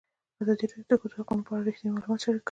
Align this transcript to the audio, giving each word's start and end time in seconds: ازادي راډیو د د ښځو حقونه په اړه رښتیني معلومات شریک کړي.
ازادي 0.41 0.65
راډیو 0.71 0.85
د 0.89 0.93
د 0.97 1.01
ښځو 1.01 1.15
حقونه 1.19 1.43
په 1.45 1.51
اړه 1.55 1.63
رښتیني 1.67 1.91
معلومات 1.93 2.19
شریک 2.21 2.35
کړي. 2.35 2.39